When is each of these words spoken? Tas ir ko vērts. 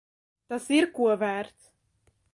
Tas 0.53 0.65
ir 0.79 0.89
ko 0.95 1.11
vērts. 1.25 1.73